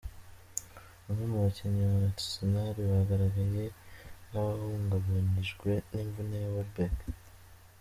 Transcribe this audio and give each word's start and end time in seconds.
Bamwe 1.05 1.25
mu 1.31 1.37
bakinnyi 1.45 1.81
wa 1.91 1.97
Arsenal 2.11 2.75
bagaragaye 2.93 3.63
nk'abahungabanyijwe 4.27 5.69
n'imvune 5.93 6.35
ya 6.43 6.49
Welbeck. 6.53 6.97